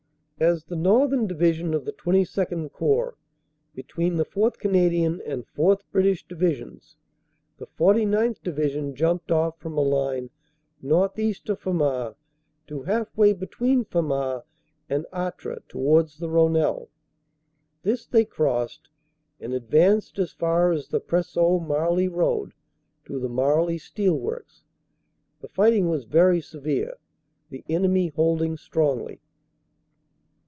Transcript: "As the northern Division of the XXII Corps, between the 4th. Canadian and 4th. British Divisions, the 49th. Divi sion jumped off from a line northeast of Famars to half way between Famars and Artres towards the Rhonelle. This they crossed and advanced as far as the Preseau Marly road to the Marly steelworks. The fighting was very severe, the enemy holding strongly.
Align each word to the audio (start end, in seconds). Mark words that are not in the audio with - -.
"As 0.39 0.63
the 0.63 0.75
northern 0.75 1.27
Division 1.27 1.75
of 1.75 1.85
the 1.85 1.93
XXII 1.93 2.69
Corps, 2.69 3.15
between 3.75 4.15
the 4.15 4.25
4th. 4.25 4.57
Canadian 4.57 5.21
and 5.23 5.45
4th. 5.55 5.81
British 5.91 6.25
Divisions, 6.27 6.95
the 7.59 7.67
49th. 7.67 8.41
Divi 8.41 8.69
sion 8.69 8.95
jumped 8.95 9.31
off 9.31 9.59
from 9.59 9.77
a 9.77 9.81
line 9.81 10.31
northeast 10.81 11.47
of 11.49 11.59
Famars 11.61 12.15
to 12.65 12.81
half 12.81 13.15
way 13.15 13.33
between 13.33 13.85
Famars 13.85 14.41
and 14.89 15.05
Artres 15.13 15.61
towards 15.67 16.17
the 16.17 16.27
Rhonelle. 16.27 16.87
This 17.83 18.07
they 18.07 18.25
crossed 18.25 18.89
and 19.39 19.53
advanced 19.53 20.17
as 20.17 20.31
far 20.31 20.71
as 20.71 20.87
the 20.87 20.99
Preseau 20.99 21.59
Marly 21.59 22.07
road 22.07 22.53
to 23.05 23.19
the 23.19 23.29
Marly 23.29 23.77
steelworks. 23.77 24.63
The 25.41 25.49
fighting 25.49 25.87
was 25.87 26.05
very 26.05 26.41
severe, 26.41 26.95
the 27.51 27.63
enemy 27.69 28.07
holding 28.07 28.57
strongly. 28.57 29.21